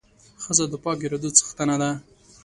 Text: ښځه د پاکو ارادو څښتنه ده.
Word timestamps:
ښځه 0.43 0.65
د 0.71 0.75
پاکو 0.83 1.03
ارادو 1.07 1.29
څښتنه 1.37 1.75
ده. 1.81 1.89